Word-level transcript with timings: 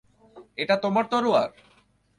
এটা 0.57 0.75
তোমার 0.75 1.05
তরোয়ার? 1.11 1.49